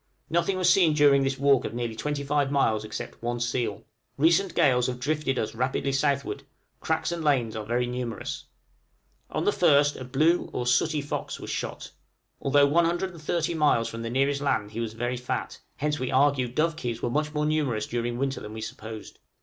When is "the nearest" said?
14.01-14.41